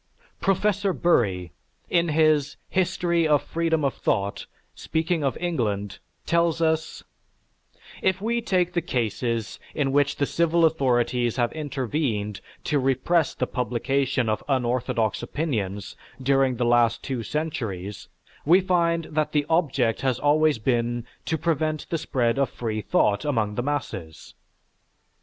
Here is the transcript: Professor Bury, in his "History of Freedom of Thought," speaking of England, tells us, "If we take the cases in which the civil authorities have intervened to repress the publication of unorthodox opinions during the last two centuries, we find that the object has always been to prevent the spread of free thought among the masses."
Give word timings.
Professor 0.39 0.93
Bury, 0.93 1.51
in 1.87 2.07
his 2.09 2.57
"History 2.69 3.27
of 3.27 3.43
Freedom 3.43 3.85
of 3.85 3.93
Thought," 3.93 4.47
speaking 4.73 5.23
of 5.23 5.37
England, 5.37 5.99
tells 6.25 6.59
us, 6.59 7.03
"If 8.01 8.19
we 8.19 8.41
take 8.41 8.73
the 8.73 8.81
cases 8.81 9.59
in 9.75 9.91
which 9.91 10.15
the 10.15 10.25
civil 10.25 10.65
authorities 10.65 11.35
have 11.35 11.51
intervened 11.51 12.41
to 12.63 12.79
repress 12.79 13.35
the 13.35 13.45
publication 13.45 14.27
of 14.27 14.43
unorthodox 14.49 15.21
opinions 15.21 15.95
during 16.19 16.55
the 16.55 16.65
last 16.65 17.03
two 17.03 17.21
centuries, 17.21 18.07
we 18.43 18.59
find 18.59 19.03
that 19.11 19.33
the 19.33 19.45
object 19.51 20.01
has 20.01 20.17
always 20.17 20.57
been 20.57 21.05
to 21.25 21.37
prevent 21.37 21.85
the 21.91 21.99
spread 21.99 22.39
of 22.39 22.49
free 22.49 22.81
thought 22.81 23.23
among 23.23 23.53
the 23.53 23.61
masses." 23.61 24.33